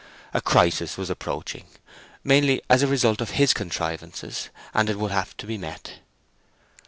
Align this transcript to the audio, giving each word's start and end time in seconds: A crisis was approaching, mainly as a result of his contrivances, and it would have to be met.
A 0.33 0.41
crisis 0.41 0.97
was 0.97 1.11
approaching, 1.11 1.65
mainly 2.23 2.59
as 2.71 2.81
a 2.81 2.87
result 2.87 3.21
of 3.21 3.37
his 3.37 3.53
contrivances, 3.53 4.49
and 4.73 4.89
it 4.89 4.97
would 4.97 5.11
have 5.11 5.37
to 5.37 5.45
be 5.45 5.59
met. 5.59 5.99